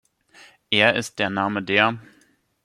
Er 0.71 0.95
ist 0.95 1.19
der 1.19 1.29
Name 1.29 1.61
der 1.61 1.99